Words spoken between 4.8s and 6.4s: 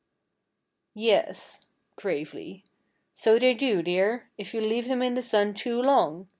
them in the sun too long.